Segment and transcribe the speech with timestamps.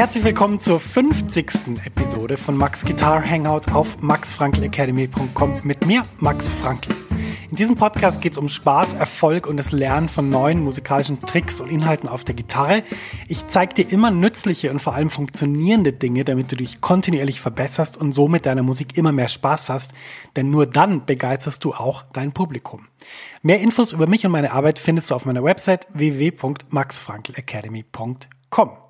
[0.00, 1.84] Herzlich willkommen zur 50.
[1.84, 6.94] Episode von Max Guitar Hangout auf maxfrankelacademy.com mit mir, Max Frankl.
[7.50, 11.60] In diesem Podcast geht es um Spaß, Erfolg und das Lernen von neuen musikalischen Tricks
[11.60, 12.82] und Inhalten auf der Gitarre.
[13.28, 17.98] Ich zeige dir immer nützliche und vor allem funktionierende Dinge, damit du dich kontinuierlich verbesserst
[17.98, 19.92] und so mit deiner Musik immer mehr Spaß hast,
[20.34, 22.86] denn nur dann begeisterst du auch dein Publikum.
[23.42, 28.89] Mehr Infos über mich und meine Arbeit findest du auf meiner Website www.maxfrankelacademy.com.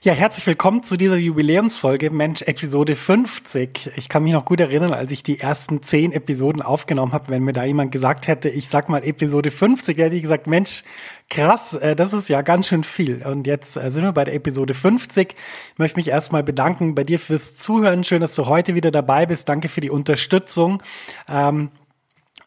[0.00, 3.90] Ja, herzlich willkommen zu dieser Jubiläumsfolge, Mensch, Episode 50.
[3.96, 7.42] Ich kann mich noch gut erinnern, als ich die ersten zehn Episoden aufgenommen habe, wenn
[7.42, 10.84] mir da jemand gesagt hätte, ich sag mal Episode 50, hätte ich gesagt, Mensch,
[11.28, 13.26] krass, äh, das ist ja ganz schön viel.
[13.26, 15.34] Und jetzt äh, sind wir bei der Episode 50.
[15.72, 18.04] Ich möchte mich erstmal bedanken bei dir fürs Zuhören.
[18.04, 19.48] Schön, dass du heute wieder dabei bist.
[19.48, 20.80] Danke für die Unterstützung.
[21.28, 21.70] Ähm,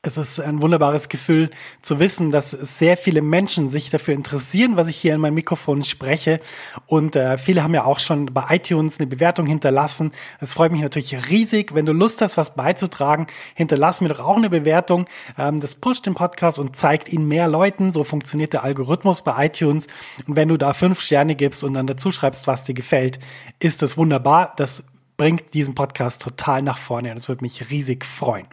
[0.04, 1.52] es ist ein wunderbares Gefühl
[1.84, 5.84] zu wissen, dass sehr viele Menschen sich dafür interessieren, was ich hier in meinem Mikrofon
[5.84, 6.40] spreche.
[6.88, 10.12] Und äh, viele haben ja auch schon bei iTunes eine Bewertung hinterlassen.
[10.40, 11.76] Es freut mich natürlich riesig.
[11.76, 15.06] Wenn du Lust hast, was beizutragen, hinterlass mir doch auch eine Bewertung.
[15.38, 17.92] Ähm, das pusht den Podcast und zeigt ihn mehr Leuten.
[17.92, 19.86] So funktioniert der Algorithmus bei iTunes.
[20.26, 23.20] Und wenn du da fünf Sterne gibst und dann dazu schreibst, was dir gefällt,
[23.60, 24.54] ist das wunderbar.
[24.58, 24.84] Das
[25.22, 28.48] bringt diesen Podcast total nach vorne und es würde mich riesig freuen.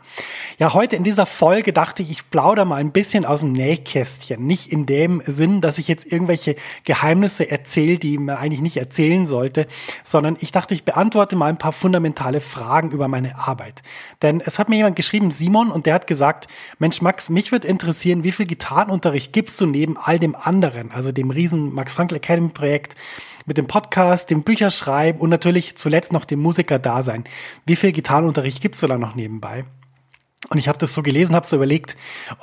[0.58, 4.46] Ja, heute in dieser Folge dachte ich, ich plaudere mal ein bisschen aus dem Nähkästchen.
[4.46, 9.26] Nicht in dem Sinn, dass ich jetzt irgendwelche Geheimnisse erzähle, die man eigentlich nicht erzählen
[9.26, 9.66] sollte,
[10.04, 13.82] sondern ich dachte, ich beantworte mal ein paar fundamentale Fragen über meine Arbeit.
[14.20, 16.48] Denn es hat mir jemand geschrieben, Simon, und der hat gesagt,
[16.78, 21.12] Mensch, Max, mich würde interessieren, wie viel Gitarrenunterricht gibst du neben all dem anderen, also
[21.12, 22.94] dem riesen Max Frankl Academy Projekt,
[23.48, 27.24] mit dem Podcast, dem Bücherschreiben und natürlich zuletzt noch dem Musiker-Dasein.
[27.66, 29.64] Wie viel Gitarrenunterricht gibt's da noch nebenbei?
[30.50, 31.96] Und ich habe das so gelesen, habe so überlegt,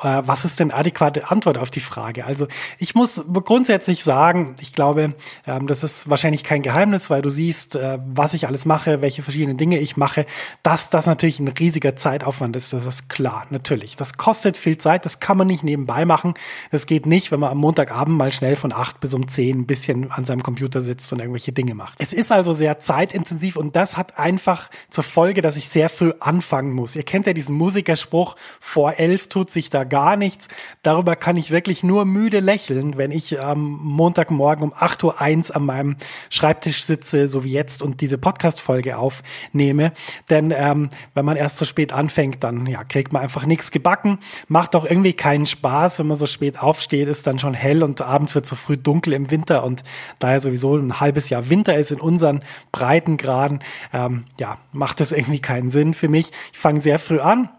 [0.03, 2.25] äh, was ist denn adäquate Antwort auf die Frage?
[2.25, 2.47] Also
[2.77, 5.15] ich muss grundsätzlich sagen, ich glaube,
[5.47, 9.23] ähm, das ist wahrscheinlich kein Geheimnis, weil du siehst, äh, was ich alles mache, welche
[9.23, 10.25] verschiedenen Dinge ich mache,
[10.61, 12.73] dass das natürlich ein riesiger Zeitaufwand ist.
[12.73, 13.95] Das ist klar, natürlich.
[13.95, 16.33] Das kostet viel Zeit, das kann man nicht nebenbei machen.
[16.71, 19.67] Das geht nicht, wenn man am Montagabend mal schnell von acht bis um zehn ein
[19.67, 21.95] bisschen an seinem Computer sitzt und irgendwelche Dinge macht.
[21.99, 26.11] Es ist also sehr zeitintensiv und das hat einfach zur Folge, dass ich sehr früh
[26.19, 26.97] anfangen muss.
[26.97, 30.47] Ihr kennt ja diesen Musik Spruch, vor elf tut sich da gar nichts.
[30.81, 35.65] Darüber kann ich wirklich nur müde lächeln, wenn ich am Montagmorgen um 8.01 Uhr an
[35.65, 35.95] meinem
[36.29, 39.93] Schreibtisch sitze, so wie jetzt, und diese Podcast-Folge aufnehme.
[40.29, 44.19] Denn ähm, wenn man erst so spät anfängt, dann ja, kriegt man einfach nichts gebacken.
[44.47, 48.01] Macht auch irgendwie keinen Spaß, wenn man so spät aufsteht, ist dann schon hell und
[48.01, 49.83] abends wird so früh dunkel im Winter und
[50.19, 53.59] daher sowieso ein halbes Jahr Winter ist in unseren Breitengraden,
[53.93, 56.31] ähm, ja, macht das irgendwie keinen Sinn für mich.
[56.53, 57.49] Ich fange sehr früh an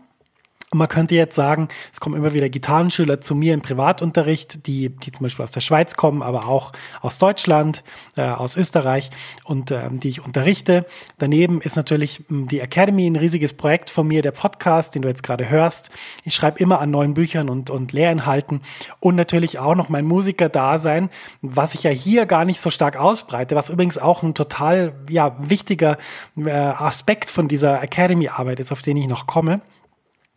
[0.73, 5.13] man könnte jetzt sagen, es kommen immer wieder Gitarrenschüler zu mir im Privatunterricht, die, die
[5.13, 7.85] zum Beispiel aus der Schweiz kommen, aber auch aus Deutschland,
[8.17, 9.11] äh, aus Österreich
[9.45, 10.85] und äh, die ich unterrichte.
[11.19, 15.09] Daneben ist natürlich hm, die Academy ein riesiges Projekt von mir, der Podcast, den du
[15.09, 15.91] jetzt gerade hörst.
[16.25, 18.61] Ich schreibe immer an neuen Büchern und, und Lehrinhalten
[18.99, 21.11] und natürlich auch noch mein Musiker-Dasein,
[21.43, 25.37] was ich ja hier gar nicht so stark ausbreite, was übrigens auch ein total ja,
[25.39, 25.97] wichtiger
[26.37, 29.61] äh, Aspekt von dieser Academy-Arbeit ist, auf den ich noch komme.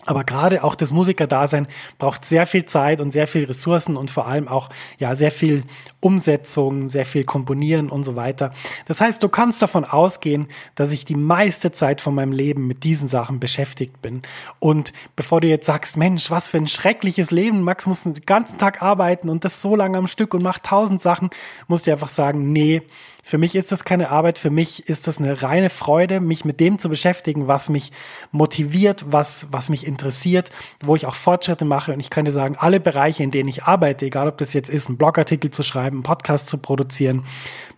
[0.06, 1.68] Aber gerade auch das Musikerdasein
[1.98, 5.63] braucht sehr viel Zeit und sehr viel Ressourcen und vor allem auch ja sehr viel
[6.01, 8.54] Umsetzung, sehr viel Komponieren und so weiter.
[8.86, 12.84] Das heißt, du kannst davon ausgehen, dass ich die meiste Zeit von meinem Leben mit
[12.84, 14.22] diesen Sachen beschäftigt bin.
[14.60, 18.57] Und bevor du jetzt sagst, Mensch, was für ein schreckliches Leben, Max muss den ganzen
[18.57, 21.30] Tag arbeiten und das so lange am Stück und macht tausend Sachen,
[21.68, 22.81] musst du einfach sagen, nee,
[23.30, 26.60] für mich ist das keine Arbeit, für mich ist das eine reine Freude, mich mit
[26.60, 27.92] dem zu beschäftigen, was mich
[28.31, 30.50] motiviert, was, was mich interessiert,
[30.81, 31.94] wo ich auch Fortschritte mache.
[31.94, 34.88] Und ich dir sagen, alle Bereiche, in denen ich arbeite, egal ob das jetzt ist,
[34.88, 37.26] einen Blogartikel zu schreiben, einen Podcast zu produzieren,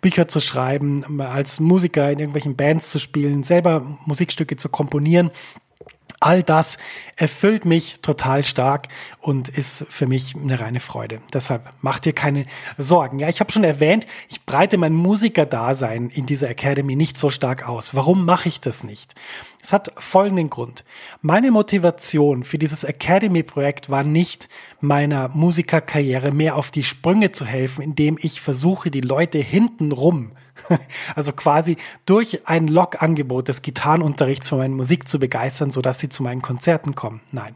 [0.02, 5.32] Bücher zu schreiben, als Musiker in irgendwelchen Bands zu spielen, selber Musikstücke zu komponieren,
[6.24, 6.78] All das
[7.16, 8.90] erfüllt mich total stark
[9.22, 11.20] und ist für mich eine reine Freude.
[11.34, 12.46] Deshalb mach dir keine
[12.78, 13.18] Sorgen.
[13.18, 17.68] Ja, ich habe schon erwähnt, ich breite mein Musikerdasein in dieser Academy nicht so stark
[17.68, 17.96] aus.
[17.96, 19.16] Warum mache ich das nicht?
[19.64, 20.86] Es hat folgenden Grund.
[21.24, 24.48] Meine Motivation für dieses Academy-Projekt war nicht,
[24.80, 30.34] meiner Musikerkarriere mehr auf die Sprünge zu helfen, indem ich versuche, die Leute hintenrum
[31.16, 36.24] Also quasi durch ein Log-Angebot des Gitarrenunterrichts für meine Musik zu begeistern, sodass sie zu
[36.24, 37.22] meinen Konzerten kommen.
[37.32, 37.56] Nein.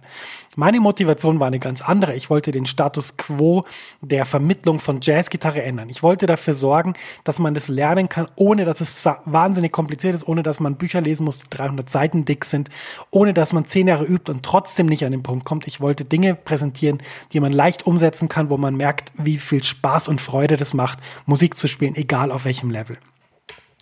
[0.56, 2.16] Meine Motivation war eine ganz andere.
[2.16, 3.66] Ich wollte den Status quo
[4.02, 5.90] der Vermittlung von Jazzgitarre ändern.
[5.90, 6.94] Ich wollte dafür sorgen,
[7.26, 11.02] dass man das lernen kann, ohne dass es wahnsinnig kompliziert ist, ohne dass man Bücher
[11.02, 12.70] lesen muss, die 300 Seiten dick sind,
[13.12, 15.68] ohne dass man zehn Jahre übt und trotzdem nicht an den Punkt kommt.
[15.68, 17.04] Ich wollte Dinge präsentieren,
[17.34, 21.00] die man leicht umsetzen kann, wo man merkt, wie viel Spaß und Freude das macht,
[21.26, 22.98] Musik zu spielen, egal auf welchem Level.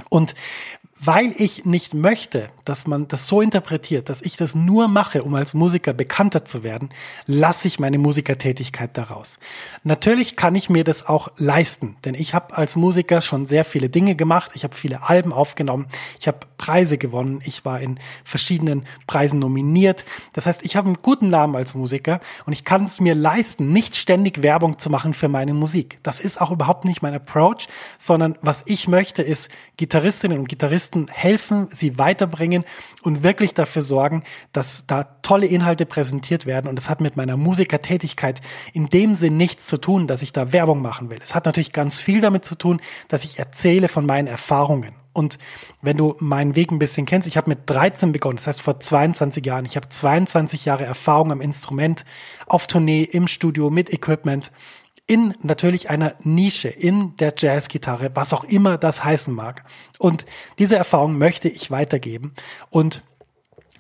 [0.10, 0.34] Und
[1.06, 5.36] weil ich nicht möchte, dass man das so interpretiert, dass ich das nur mache, um
[5.36, 6.90] als Musiker bekannter zu werden,
[7.26, 9.40] lasse ich meine Musikertätigkeit daraus.
[9.84, 13.90] Natürlich kann ich mir das auch leisten, denn ich habe als Musiker schon sehr viele
[13.90, 14.52] Dinge gemacht.
[14.54, 15.88] Ich habe viele Alben aufgenommen,
[16.20, 20.06] ich habe Preise gewonnen, ich war in verschiedenen Preisen nominiert.
[20.32, 23.74] Das heißt, ich habe einen guten Namen als Musiker und ich kann es mir leisten,
[23.74, 26.00] nicht ständig Werbung zu machen für meine Musik.
[26.04, 27.68] Das ist auch überhaupt nicht mein Approach,
[27.98, 32.64] sondern was ich möchte, ist Gitarristinnen und Gitarristen Journalisten helfen, sie weiterbringen
[33.02, 36.68] und wirklich dafür sorgen, dass da tolle Inhalte präsentiert werden.
[36.68, 38.42] Und das hat mit meiner Musikertätigkeit
[38.74, 41.20] in dem Sinn nichts zu tun, dass ich da Werbung machen will.
[41.22, 44.96] Es hat natürlich ganz viel damit zu tun, dass ich erzähle von meinen Erfahrungen.
[45.16, 45.38] Und
[45.82, 48.80] wenn du meinen Weg ein bisschen kennst, ich habe mit 13 begonnen, das heißt vor
[48.80, 49.66] 22 Jahren.
[49.66, 52.04] Ich habe 22 Jahre Erfahrung am Instrument,
[52.48, 54.52] auf Tournee, im Studio, mit Equipment
[55.06, 59.64] in natürlich einer Nische, in der Jazzgitarre, was auch immer das heißen mag.
[60.00, 60.26] Und
[60.60, 62.34] diese Erfahrung möchte ich weitergeben.
[62.70, 63.04] Und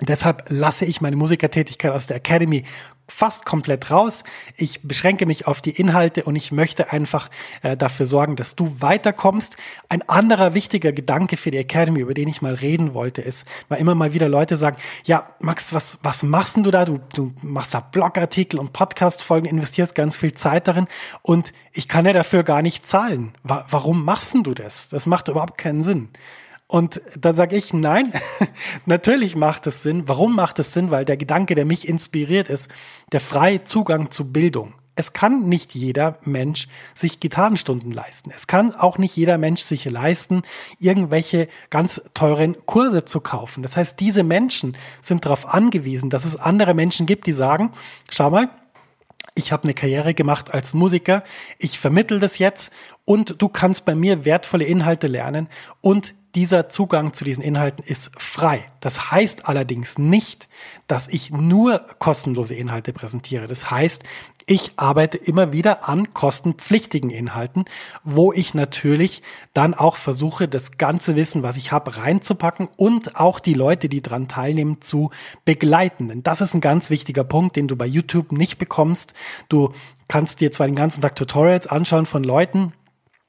[0.01, 2.65] deshalb lasse ich meine Musikertätigkeit aus der Academy
[3.13, 4.23] fast komplett raus.
[4.57, 7.29] Ich beschränke mich auf die Inhalte und ich möchte einfach
[7.61, 9.55] äh, dafür sorgen, dass du weiterkommst.
[9.87, 13.79] Ein anderer wichtiger Gedanke für die Academy, über den ich mal reden wollte, ist, weil
[13.79, 16.85] immer mal wieder Leute sagen, ja, Max, was, was machst denn du da?
[16.85, 20.87] Du, du machst da Blogartikel und Podcastfolgen, investierst ganz viel Zeit darin
[21.21, 23.33] und ich kann ja dafür gar nicht zahlen.
[23.43, 24.89] Wa warum machst denn du das?
[24.89, 26.09] Das macht überhaupt keinen Sinn.
[26.73, 28.13] Und da sage ich, nein,
[28.87, 30.07] natürlich macht es Sinn.
[30.07, 30.89] Warum macht es Sinn?
[30.89, 32.67] Weil der Gedanke, der mich inspiriert ist,
[33.11, 34.73] der freie Zugang zu Bildung.
[34.95, 38.31] Es kann nicht jeder Mensch sich Gitarrenstunden leisten.
[38.35, 40.41] Es kann auch nicht jeder Mensch sich leisten,
[40.79, 43.61] irgendwelche ganz teuren Kurse zu kaufen.
[43.61, 47.71] Das heißt, diese Menschen sind darauf angewiesen, dass es andere Menschen gibt, die sagen,
[48.09, 48.49] schau mal,
[49.35, 51.23] ich habe eine Karriere gemacht als Musiker,
[51.59, 52.73] ich vermittel das jetzt
[53.05, 55.49] und du kannst bei mir wertvolle Inhalte lernen
[55.81, 58.65] und dieser Zugang zu diesen Inhalten ist frei.
[58.79, 60.49] Das heißt allerdings nicht,
[60.87, 63.47] dass ich nur kostenlose Inhalte präsentiere.
[63.47, 64.03] Das heißt,
[64.45, 67.65] ich arbeite immer wieder an kostenpflichtigen Inhalten,
[68.03, 69.21] wo ich natürlich
[69.53, 74.01] dann auch versuche, das ganze Wissen, was ich habe, reinzupacken und auch die Leute, die
[74.01, 75.11] dran teilnehmen, zu
[75.45, 76.09] begleiten.
[76.09, 79.13] Denn das ist ein ganz wichtiger Punkt, den du bei YouTube nicht bekommst.
[79.49, 79.73] Du
[80.07, 82.73] kannst dir zwar den ganzen Tag Tutorials anschauen von Leuten,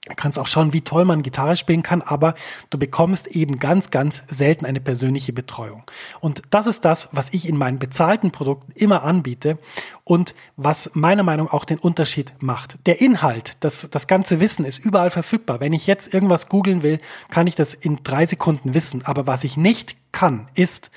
[0.07, 2.35] Du kannst auch schauen, wie toll man Gitarre spielen kann, aber
[2.69, 5.83] du bekommst eben ganz, ganz selten eine persönliche Betreuung.
[6.21, 9.57] Und das ist das, was ich in meinen bezahlten Produkten immer anbiete
[10.05, 12.77] und was meiner Meinung nach auch den Unterschied macht.
[12.85, 15.61] Der Inhalt, das, das ganze Wissen ist überall verfügbar.
[15.61, 16.99] Wenn ich jetzt irgendwas googeln will,
[17.31, 19.07] kann ich das in drei Sekunden wissen.
[19.07, 20.91] Aber was ich nicht kann, ist,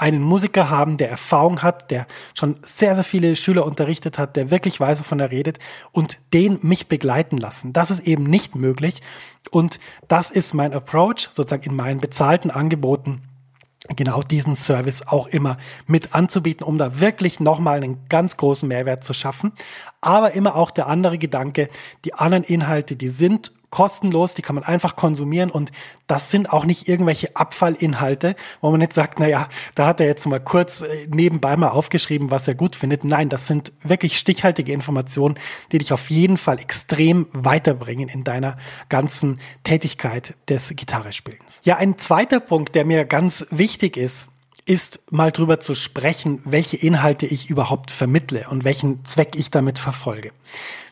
[0.00, 4.50] einen Musiker haben, der Erfahrung hat, der schon sehr, sehr viele Schüler unterrichtet hat, der
[4.50, 5.58] wirklich weiß, wovon er redet
[5.92, 7.72] und den mich begleiten lassen.
[7.72, 9.02] Das ist eben nicht möglich
[9.50, 9.78] und
[10.08, 13.22] das ist mein Approach sozusagen in meinen bezahlten Angeboten
[13.96, 19.04] genau diesen Service auch immer mit anzubieten, um da wirklich nochmal einen ganz großen Mehrwert
[19.04, 19.52] zu schaffen.
[20.00, 21.68] Aber immer auch der andere Gedanke,
[22.04, 25.70] die anderen Inhalte, die sind kostenlos, die kann man einfach konsumieren und
[26.06, 30.06] das sind auch nicht irgendwelche Abfallinhalte, wo man jetzt sagt, na ja, da hat er
[30.06, 33.04] jetzt mal kurz äh, nebenbei mal aufgeschrieben, was er gut findet.
[33.04, 35.36] Nein, das sind wirklich stichhaltige Informationen,
[35.72, 38.56] die dich auf jeden Fall extrem weiterbringen in deiner
[38.88, 41.60] ganzen Tätigkeit des Gitarrespielens.
[41.64, 44.28] Ja, ein zweiter Punkt, der mir ganz wichtig ist,
[44.70, 49.80] ist mal drüber zu sprechen, welche Inhalte ich überhaupt vermittle und welchen Zweck ich damit
[49.80, 50.30] verfolge.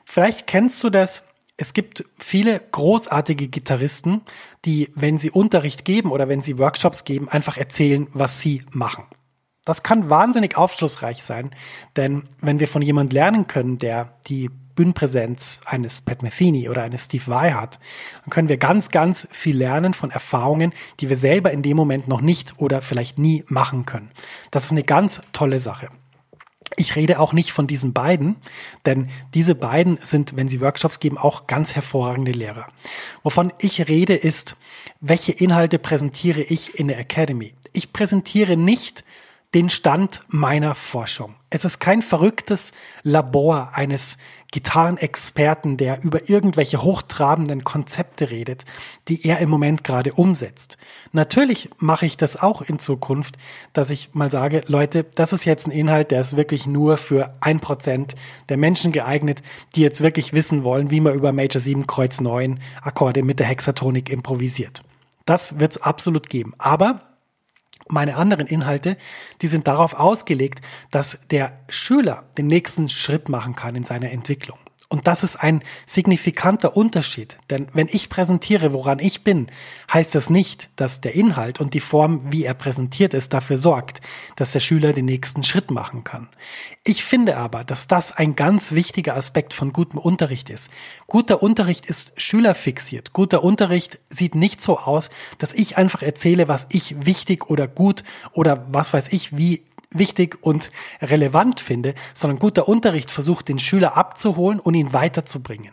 [0.04, 4.22] Vielleicht kennst du das, es gibt viele großartige Gitarristen,
[4.64, 9.04] die, wenn sie Unterricht geben oder wenn sie Workshops geben, einfach erzählen, was sie machen.
[9.64, 11.54] Das kann wahnsinnig aufschlussreich sein,
[11.94, 17.06] denn wenn wir von jemand lernen können, der die Bühnenpräsenz eines Pat Metheny oder eines
[17.06, 17.80] Steve Vai hat,
[18.22, 22.06] dann können wir ganz, ganz viel lernen von Erfahrungen, die wir selber in dem Moment
[22.06, 24.12] noch nicht oder vielleicht nie machen können.
[24.52, 25.88] Das ist eine ganz tolle Sache.
[26.76, 28.36] Ich rede auch nicht von diesen beiden,
[28.86, 32.68] denn diese beiden sind, wenn sie Workshops geben, auch ganz hervorragende Lehrer.
[33.24, 34.56] Wovon ich rede ist,
[35.00, 37.54] welche Inhalte präsentiere ich in der Academy?
[37.72, 39.02] Ich präsentiere nicht
[39.54, 41.34] den Stand meiner Forschung.
[41.50, 44.18] Es ist kein verrücktes Labor eines
[44.50, 48.64] Gitarrenexperten, der über irgendwelche hochtrabenden Konzepte redet,
[49.08, 50.76] die er im Moment gerade umsetzt.
[51.12, 53.36] Natürlich mache ich das auch in Zukunft,
[53.72, 57.34] dass ich mal sage, Leute, das ist jetzt ein Inhalt, der ist wirklich nur für
[57.40, 58.14] ein Prozent
[58.50, 59.42] der Menschen geeignet,
[59.74, 63.46] die jetzt wirklich wissen wollen, wie man über Major 7 Kreuz 9 Akkorde mit der
[63.46, 64.82] Hexatonik improvisiert.
[65.24, 66.54] Das wird es absolut geben.
[66.58, 67.07] Aber
[67.92, 68.96] meine anderen Inhalte,
[69.42, 74.58] die sind darauf ausgelegt, dass der Schüler den nächsten Schritt machen kann in seiner Entwicklung.
[74.90, 77.36] Und das ist ein signifikanter Unterschied.
[77.50, 79.48] Denn wenn ich präsentiere, woran ich bin,
[79.92, 84.00] heißt das nicht, dass der Inhalt und die Form, wie er präsentiert ist, dafür sorgt,
[84.36, 86.28] dass der Schüler den nächsten Schritt machen kann.
[86.84, 90.70] Ich finde aber, dass das ein ganz wichtiger Aspekt von gutem Unterricht ist.
[91.06, 93.12] Guter Unterricht ist schülerfixiert.
[93.12, 98.04] Guter Unterricht sieht nicht so aus, dass ich einfach erzähle, was ich wichtig oder gut
[98.32, 103.96] oder was weiß ich, wie wichtig und relevant finde, sondern guter Unterricht versucht, den Schüler
[103.96, 105.72] abzuholen und ihn weiterzubringen.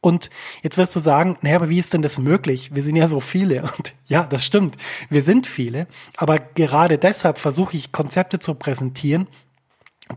[0.00, 0.30] Und
[0.62, 2.72] jetzt wirst du sagen, naja, aber wie ist denn das möglich?
[2.72, 3.62] Wir sind ja so viele.
[3.76, 4.76] Und ja, das stimmt.
[5.10, 5.88] Wir sind viele.
[6.16, 9.26] Aber gerade deshalb versuche ich Konzepte zu präsentieren,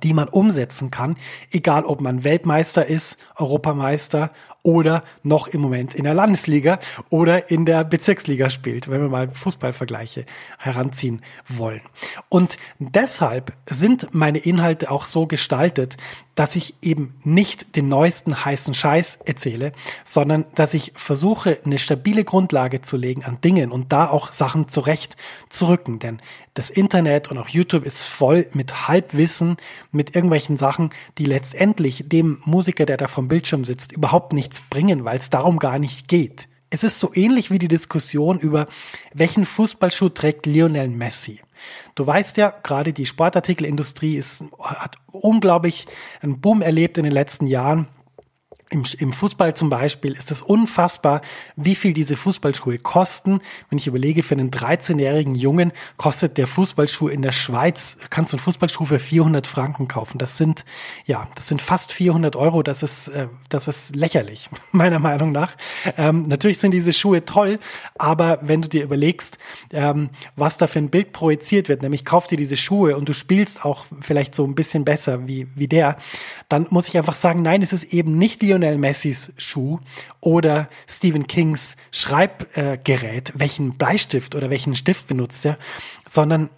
[0.04, 1.18] die man umsetzen kann,
[1.50, 4.32] egal ob man Weltmeister ist, Europameister
[4.70, 9.32] oder noch im Moment in der Landesliga oder in der Bezirksliga spielt, wenn wir mal
[9.32, 10.26] Fußballvergleiche
[10.60, 11.82] heranziehen wollen.
[12.30, 15.98] Und deshalb sind meine Inhalte auch so gestaltet,
[16.36, 19.74] dass ich eben nicht den neuesten heißen Scheiß erzähle,
[20.06, 24.70] sondern dass ich versuche, eine stabile Grundlage zu legen an Dingen und da auch Sachen
[24.70, 25.18] zurecht
[25.50, 26.00] zu rücken.
[26.00, 26.20] Denn
[26.54, 29.58] das Internet und auch YouTube ist voll mit Halbwissen,
[29.92, 35.06] mit irgendwelchen Sachen, die letztendlich dem Musiker, der da vom Bildschirm sitzt, überhaupt nichts bringen,
[35.06, 36.48] weil es darum gar nicht geht.
[36.70, 38.68] Es ist so ähnlich wie die Diskussion über,
[39.14, 41.42] welchen Fußballschuh trägt Lionel Messi.
[41.96, 45.88] Du weißt ja, gerade die Sportartikelindustrie ist, hat unglaublich
[46.22, 47.88] einen Boom erlebt in den letzten Jahren.
[48.72, 51.22] Im, Im Fußball zum Beispiel ist es unfassbar,
[51.56, 53.42] wie viel diese Fußballschuhe kosten.
[53.70, 58.38] Wenn ich überlege, für einen 13-jährigen Jungen kostet der Fußballschuh in der Schweiz, kannst du
[58.38, 60.20] einen Fußballschuh für 400 Franken kaufen.
[60.20, 60.66] Das sind,
[61.06, 62.62] ja, das sind fast 400 Euro.
[62.62, 65.56] Das ist, äh, das ist lächerlich, meiner Meinung nach.
[65.98, 67.58] Ähm, natürlich sind diese Schuhe toll,
[67.98, 69.40] aber wenn du dir überlegst,
[69.74, 73.14] ähm, was da für ein Bild projiziert wird, nämlich kauf dir diese Schuhe und du
[73.14, 75.98] spielst auch vielleicht so ein bisschen besser wie, wie der,
[76.50, 79.80] dann muss ich einfach sagen, nein, es ist eben nicht Lionel Lionel Messis Schuh
[80.20, 85.58] oder Stephen Kings Schreibgerät, welchen Bleistift oder welchen Stift benutzt er,
[86.10, 86.50] sondern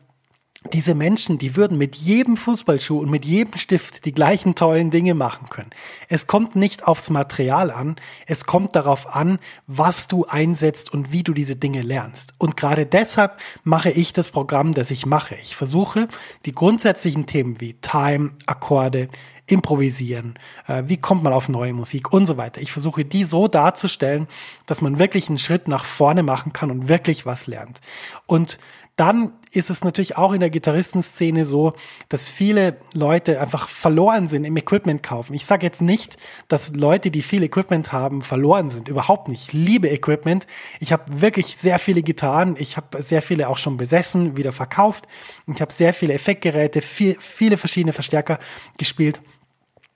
[0.70, 5.16] diese Menschen, die würden mit jedem Fußballschuh und mit jedem Stift die gleichen tollen Dinge
[5.16, 5.72] machen können.
[6.08, 7.96] Es kommt nicht aufs Material an,
[8.28, 12.34] es kommt darauf an, was du einsetzt und wie du diese Dinge lernst.
[12.38, 15.36] Und gerade deshalb mache ich das Programm, das ich mache.
[15.42, 16.08] Ich versuche,
[16.46, 19.10] die grundsätzlichen Themen wie Time, Akkorde,
[19.48, 22.62] Improvisieren, äh, wie kommt man auf neue Musik und so weiter.
[22.62, 24.28] Ich versuche die so darzustellen,
[24.66, 27.82] dass man wirklich einen Schritt nach vorne machen kann und wirklich was lernt.
[28.28, 28.60] Und
[28.96, 31.74] dann ist es natürlich auch in der Gitarristenszene so,
[32.10, 35.34] dass viele Leute einfach verloren sind im Equipment kaufen.
[35.34, 36.18] Ich sage jetzt nicht,
[36.48, 38.88] dass Leute, die viel Equipment haben, verloren sind.
[38.88, 39.48] Überhaupt nicht.
[39.48, 40.46] Ich liebe Equipment.
[40.80, 42.56] Ich habe wirklich sehr viele Gitarren.
[42.60, 45.08] Ich habe sehr viele auch schon besessen, wieder verkauft.
[45.54, 48.40] Ich habe sehr viele Effektgeräte, viel, viele verschiedene Verstärker
[48.78, 49.22] gespielt.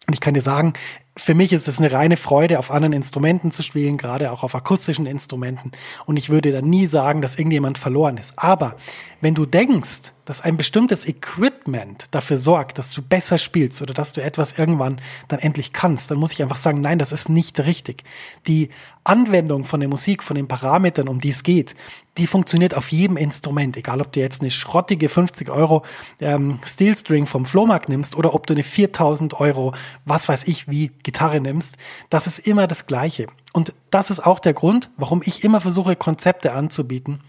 [0.07, 0.73] Und ich kann dir sagen,
[1.17, 4.53] für mich ist es eine reine Freude, auf anderen Instrumenten zu spielen, gerade auch auf
[4.53, 5.71] akustischen Instrumenten.
[6.05, 8.37] Und ich würde da nie sagen, dass irgendjemand verloren ist.
[8.37, 8.75] Aber
[9.21, 14.11] wenn du denkst, dass ein bestimmtes Equipment dafür sorgt, dass du besser spielst oder dass
[14.11, 17.59] du etwas irgendwann dann endlich kannst, dann muss ich einfach sagen, nein, das ist nicht
[17.61, 18.03] richtig.
[18.47, 18.69] Die
[19.05, 21.75] Anwendung von der Musik, von den Parametern, um die es geht,
[22.17, 25.83] die funktioniert auf jedem Instrument, egal ob du jetzt eine schrottige 50 Euro
[26.19, 29.73] ähm, Steelstring vom Flohmarkt nimmst oder ob du eine 4000 Euro,
[30.05, 31.77] was weiß ich, wie Gitarre nimmst,
[32.09, 33.27] das ist immer das Gleiche.
[33.53, 37.21] Und das ist auch der Grund, warum ich immer versuche, Konzepte anzubieten,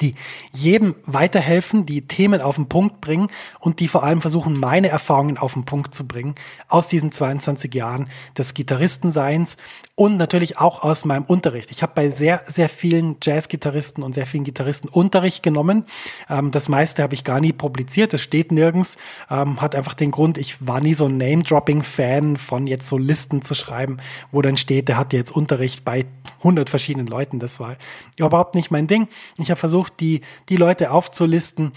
[0.00, 0.14] die
[0.52, 3.28] jedem weiterhelfen, die Themen auf den Punkt bringen
[3.58, 6.34] und die vor allem versuchen, meine Erfahrungen auf den Punkt zu bringen
[6.68, 9.56] aus diesen 22 Jahren des Gitarristenseins
[9.94, 11.70] und natürlich auch aus meinem Unterricht.
[11.70, 15.84] Ich habe bei sehr, sehr vielen Jazzgitarristen und sehr vielen Gitarristen Unterricht genommen.
[16.28, 18.96] Ähm, das meiste habe ich gar nie publiziert, das steht nirgends.
[19.28, 23.42] Ähm, hat einfach den Grund, ich war nie so ein Name-Dropping-Fan von jetzt so Listen
[23.42, 23.98] zu schreiben,
[24.32, 26.06] wo dann steht, der hat jetzt Unterricht bei
[26.38, 27.38] 100 verschiedenen Leuten.
[27.38, 27.76] Das war
[28.16, 29.08] überhaupt nicht mein Ding.
[29.36, 31.72] Ich habe versucht, die, die Leute aufzulisten,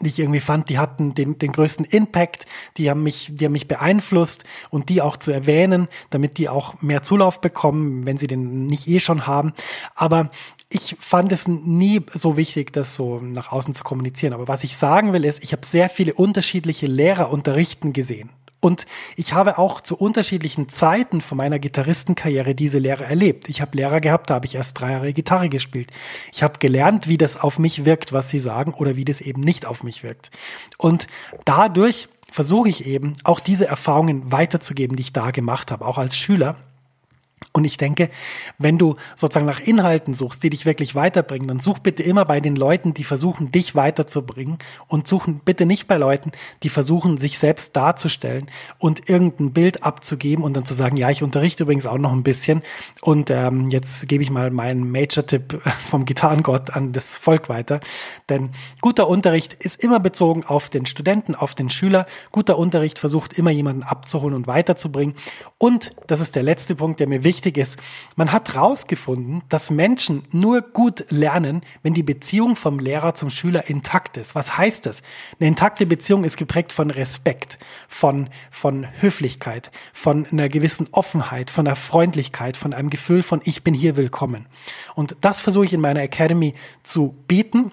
[0.00, 2.46] die ich irgendwie fand, die hatten den, den größten Impact,
[2.76, 6.80] die haben mich, die haben mich beeinflusst und die auch zu erwähnen, damit die auch
[6.80, 9.52] mehr Zulauf bekommen, wenn sie den nicht eh schon haben.
[9.94, 10.30] Aber
[10.70, 14.32] ich fand es nie so wichtig, das so nach außen zu kommunizieren.
[14.32, 18.30] Aber was ich sagen will, ist, ich habe sehr viele unterschiedliche Lehrer unterrichten gesehen.
[18.62, 23.48] Und ich habe auch zu unterschiedlichen Zeiten von meiner Gitarristenkarriere diese Lehre erlebt.
[23.48, 25.90] Ich habe Lehrer gehabt, da habe ich erst drei Jahre Gitarre gespielt.
[26.32, 29.40] Ich habe gelernt, wie das auf mich wirkt, was sie sagen, oder wie das eben
[29.40, 30.30] nicht auf mich wirkt.
[30.78, 31.08] Und
[31.44, 36.16] dadurch versuche ich eben auch diese Erfahrungen weiterzugeben, die ich da gemacht habe, auch als
[36.16, 36.56] Schüler
[37.54, 38.08] und ich denke,
[38.56, 42.40] wenn du sozusagen nach Inhalten suchst, die dich wirklich weiterbringen, dann such bitte immer bei
[42.40, 44.56] den Leuten, die versuchen, dich weiterzubringen
[44.88, 46.32] und suchen bitte nicht bei Leuten,
[46.62, 51.22] die versuchen, sich selbst darzustellen und irgendein Bild abzugeben und dann zu sagen, ja, ich
[51.22, 52.62] unterrichte übrigens auch noch ein bisschen
[53.02, 57.80] und ähm, jetzt gebe ich mal meinen Major-Tipp vom Gitarrengott an das Volk weiter.
[58.30, 62.06] Denn guter Unterricht ist immer bezogen auf den Studenten, auf den Schüler.
[62.30, 65.16] Guter Unterricht versucht immer jemanden abzuholen und weiterzubringen.
[65.58, 67.78] Und das ist der letzte Punkt, der mir wichtig wichtig ist,
[68.14, 73.68] man hat herausgefunden, dass Menschen nur gut lernen, wenn die Beziehung vom Lehrer zum Schüler
[73.68, 74.36] intakt ist.
[74.36, 75.02] Was heißt das?
[75.40, 77.58] Eine intakte Beziehung ist geprägt von Respekt,
[77.88, 83.64] von, von Höflichkeit, von einer gewissen Offenheit, von einer Freundlichkeit, von einem Gefühl von ich
[83.64, 84.46] bin hier willkommen.
[84.94, 87.72] Und das versuche ich in meiner Academy zu bieten.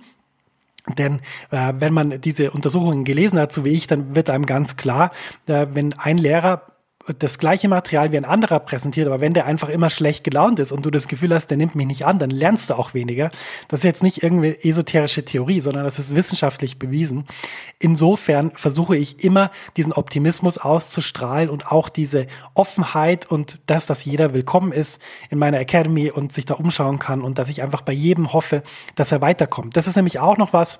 [0.97, 1.19] Denn
[1.51, 5.11] äh, wenn man diese Untersuchungen gelesen hat, so wie ich, dann wird einem ganz klar,
[5.45, 6.63] äh, wenn ein Lehrer
[7.13, 10.71] das gleiche Material wie ein anderer präsentiert, aber wenn der einfach immer schlecht gelaunt ist
[10.71, 13.31] und du das Gefühl hast, der nimmt mich nicht an, dann lernst du auch weniger.
[13.67, 17.25] Das ist jetzt nicht irgendwie esoterische Theorie, sondern das ist wissenschaftlich bewiesen.
[17.79, 24.33] Insofern versuche ich immer diesen Optimismus auszustrahlen und auch diese Offenheit und das, dass jeder
[24.33, 27.93] willkommen ist in meiner Academy und sich da umschauen kann und dass ich einfach bei
[27.93, 28.63] jedem hoffe,
[28.95, 29.75] dass er weiterkommt.
[29.75, 30.79] Das ist nämlich auch noch was,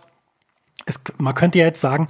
[0.85, 2.07] es, man könnte ja jetzt sagen,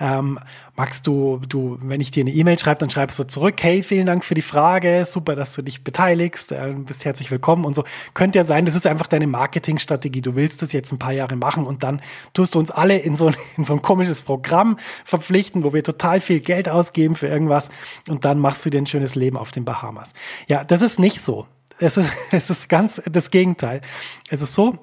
[0.00, 0.38] ähm,
[0.74, 4.06] Max, du, du, wenn ich dir eine E-Mail schreibe, dann schreibst du zurück, hey, vielen
[4.06, 7.84] Dank für die Frage, super, dass du dich beteiligst, äh, bist herzlich willkommen und so.
[8.14, 10.22] Könnte ja sein, das ist einfach deine Marketingstrategie.
[10.22, 12.00] Du willst das jetzt ein paar Jahre machen und dann
[12.32, 16.20] tust du uns alle in so, in so ein komisches Programm verpflichten, wo wir total
[16.20, 17.70] viel Geld ausgeben für irgendwas
[18.08, 20.14] und dann machst du dir ein schönes Leben auf den Bahamas.
[20.48, 21.46] Ja, das ist nicht so.
[21.78, 23.82] Es ist, es ist ganz das Gegenteil.
[24.30, 24.78] Es ist so,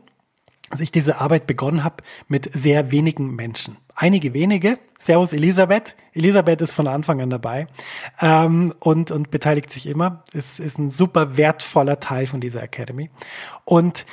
[0.69, 3.77] dass ich diese Arbeit begonnen habe mit sehr wenigen Menschen.
[3.95, 4.79] Einige wenige.
[4.97, 5.95] Servus Elisabeth.
[6.13, 7.67] Elisabeth ist von Anfang an dabei
[8.21, 10.23] ähm, und, und beteiligt sich immer.
[10.33, 13.09] Es ist ein super wertvoller Teil von dieser Academy.
[13.65, 14.05] Und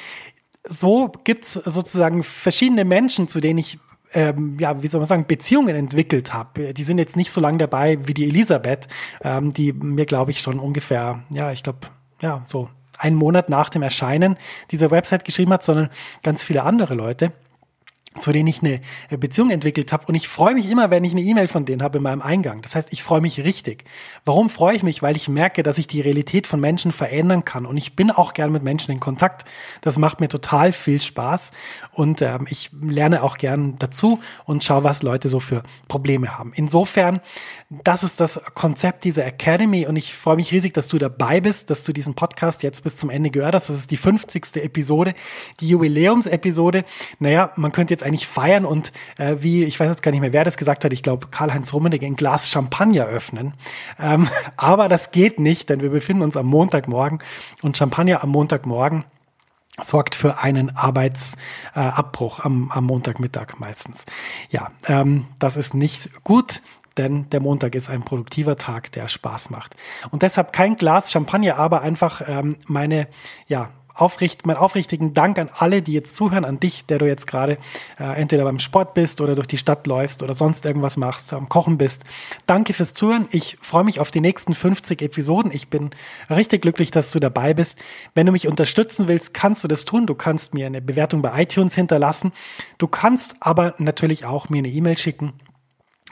[0.64, 3.78] so gibt's sozusagen verschiedene Menschen, zu denen ich
[4.12, 6.72] ähm, ja, wie soll man sagen, Beziehungen entwickelt habe.
[6.72, 8.88] Die sind jetzt nicht so lange dabei wie die Elisabeth,
[9.22, 11.80] ähm, die mir, glaube ich, schon ungefähr, ja, ich glaube,
[12.22, 14.36] ja, so einen Monat nach dem Erscheinen
[14.70, 15.90] dieser Website geschrieben hat, sondern
[16.22, 17.32] ganz viele andere Leute
[18.20, 18.80] zu denen ich eine
[19.18, 20.06] Beziehung entwickelt habe.
[20.06, 22.62] Und ich freue mich immer, wenn ich eine E-Mail von denen habe in meinem Eingang.
[22.62, 23.84] Das heißt, ich freue mich richtig.
[24.24, 25.02] Warum freue ich mich?
[25.02, 27.66] Weil ich merke, dass ich die Realität von Menschen verändern kann.
[27.66, 29.44] Und ich bin auch gern mit Menschen in Kontakt.
[29.80, 31.52] Das macht mir total viel Spaß.
[31.92, 36.52] Und ähm, ich lerne auch gern dazu und schaue, was Leute so für Probleme haben.
[36.54, 37.20] Insofern,
[37.70, 39.86] das ist das Konzept dieser Academy.
[39.86, 42.96] Und ich freue mich riesig, dass du dabei bist, dass du diesen Podcast jetzt bis
[42.96, 43.68] zum Ende gehört hast.
[43.68, 44.56] Das ist die 50.
[44.56, 45.14] Episode,
[45.60, 46.84] die Jubiläumsepisode.
[47.18, 50.32] Naja, man könnte jetzt eigentlich feiern und äh, wie, ich weiß jetzt gar nicht mehr,
[50.32, 53.54] wer das gesagt hat, ich glaube Karl-Heinz Rummenigge, ein Glas Champagner öffnen.
[53.98, 57.18] Ähm, aber das geht nicht, denn wir befinden uns am Montagmorgen
[57.62, 59.04] und Champagner am Montagmorgen
[59.84, 64.06] sorgt für einen Arbeitsabbruch äh, am, am Montagmittag meistens.
[64.50, 66.62] Ja, ähm, das ist nicht gut.
[66.96, 69.76] denn der Montag ist ein produktiver Tag, der Spaß macht.
[70.10, 73.08] Und deshalb kein Glas Champagner, aber einfach ähm, meine,
[73.48, 77.26] ja, aufricht, meinen aufrichtigen Dank an alle, die jetzt zuhören, an dich, der du jetzt
[77.26, 77.58] gerade
[77.98, 81.48] äh, entweder beim Sport bist oder durch die Stadt läufst oder sonst irgendwas machst, am
[81.48, 82.04] Kochen bist.
[82.46, 83.26] Danke fürs Zuhören.
[83.30, 85.50] Ich freue mich auf die nächsten 50 Episoden.
[85.52, 85.90] Ich bin
[86.30, 87.78] richtig glücklich, dass du dabei bist.
[88.14, 90.06] Wenn du mich unterstützen willst, kannst du das tun.
[90.06, 92.32] Du kannst mir eine Bewertung bei iTunes hinterlassen.
[92.78, 95.32] Du kannst aber natürlich auch mir eine E-Mail schicken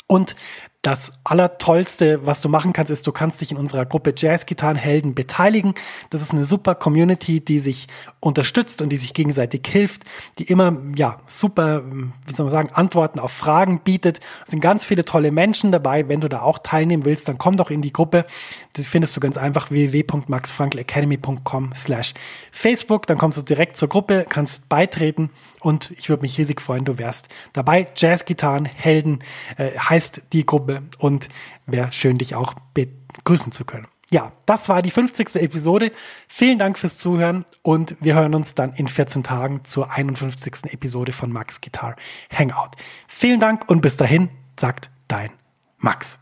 [0.06, 0.36] und
[0.84, 5.72] das Allertollste, was du machen kannst, ist, du kannst dich in unserer Gruppe Jazz-Gitarrenhelden beteiligen.
[6.10, 7.86] Das ist eine super Community, die sich
[8.20, 10.04] unterstützt und die sich gegenseitig hilft,
[10.38, 11.84] die immer, ja, super,
[12.26, 14.20] wie soll man sagen, Antworten auf Fragen bietet.
[14.44, 16.06] Es sind ganz viele tolle Menschen dabei.
[16.08, 18.26] Wenn du da auch teilnehmen willst, dann komm doch in die Gruppe.
[18.74, 22.12] Das findest du ganz einfach www.maxfrankelacademy.com slash
[22.52, 23.06] Facebook.
[23.06, 25.30] Dann kommst du direkt zur Gruppe, kannst beitreten
[25.64, 27.88] und ich würde mich riesig freuen, du wärst dabei.
[27.96, 29.20] Jazz-Gitarren, Helden
[29.56, 31.28] äh, heißt die Gruppe und
[31.66, 33.88] wäre schön, dich auch begrüßen zu können.
[34.10, 35.36] Ja, das war die 50.
[35.36, 35.90] Episode.
[36.28, 40.72] Vielen Dank fürs Zuhören und wir hören uns dann in 14 Tagen zur 51.
[40.72, 41.96] Episode von Max Guitar
[42.30, 42.72] Hangout.
[43.08, 45.30] Vielen Dank und bis dahin, sagt dein
[45.78, 46.18] Max.